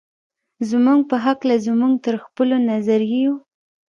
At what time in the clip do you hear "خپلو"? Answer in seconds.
2.25-2.55